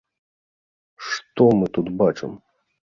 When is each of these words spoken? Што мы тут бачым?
Што 1.11 1.43
мы 1.61 1.65
тут 1.79 1.95
бачым? 2.03 2.31